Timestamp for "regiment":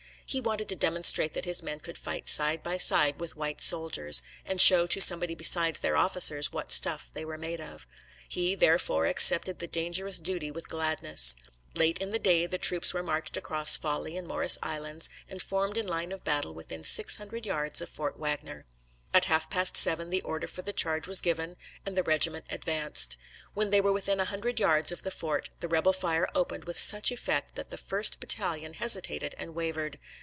22.03-22.45